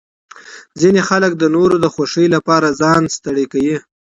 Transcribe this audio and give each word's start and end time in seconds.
ځینې 0.79 1.01
خلک 1.09 1.31
د 1.37 1.43
نورو 1.55 1.75
د 1.83 1.85
خوښۍ 1.93 2.27
لپاره 2.35 2.75
ځان 2.81 3.01
ستړی 3.15 3.45
کوي. 3.53 3.77